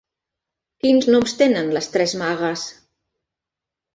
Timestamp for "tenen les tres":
1.41-2.15